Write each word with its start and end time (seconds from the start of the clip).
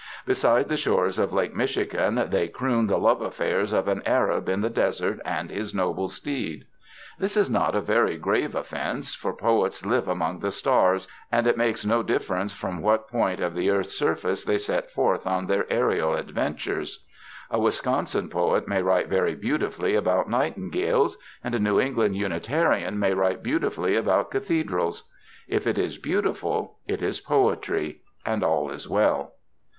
Beside 0.25 0.67
the 0.67 0.77
shores 0.77 1.19
of 1.19 1.31
Lake 1.31 1.53
Michigan 1.55 2.23
they 2.31 2.47
croon 2.47 2.87
the 2.87 2.97
love 2.97 3.21
affairs 3.21 3.71
of 3.71 3.87
an 3.87 4.01
Arab 4.03 4.49
in 4.49 4.61
the 4.61 4.69
desert 4.71 5.19
and 5.23 5.51
his 5.51 5.75
noble 5.75 6.09
steed. 6.09 6.65
This 7.19 7.37
is 7.37 7.51
not 7.51 7.75
a 7.75 7.81
very 7.81 8.17
grave 8.17 8.55
offence, 8.55 9.13
for 9.13 9.31
poets 9.31 9.85
live 9.85 10.07
among 10.07 10.39
the 10.39 10.49
stars, 10.49 11.07
and 11.31 11.45
it 11.45 11.55
makes 11.55 11.85
no 11.85 12.01
difference 12.01 12.51
from 12.51 12.81
what 12.81 13.09
point 13.09 13.39
of 13.41 13.53
the 13.53 13.69
earth's 13.69 13.95
surface 13.95 14.43
they 14.43 14.57
set 14.57 14.89
forth 14.89 15.27
on 15.27 15.45
their 15.45 15.71
aerial 15.71 16.15
adventures. 16.15 17.05
A 17.51 17.59
Wisconsin 17.59 18.27
poet 18.27 18.67
may 18.67 18.81
write 18.81 19.07
very 19.07 19.35
beautifully 19.35 19.93
about 19.93 20.27
nightingales, 20.27 21.15
and 21.43 21.53
a 21.53 21.59
New 21.59 21.79
England 21.79 22.15
Unitarian 22.15 22.97
may 22.97 23.13
write 23.13 23.43
beautifully 23.43 23.95
about 23.95 24.31
cathedrals; 24.31 25.03
if 25.47 25.67
it 25.67 25.77
is 25.77 25.99
beautiful, 25.99 26.77
it 26.87 27.03
is 27.03 27.19
poetry, 27.21 28.01
and 28.25 28.43
all 28.43 28.71
is 28.71 28.89
well. 28.89 29.33